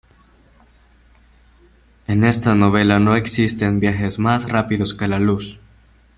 [2.07, 5.59] En esta novela no existen viajes más rápidos que la luz.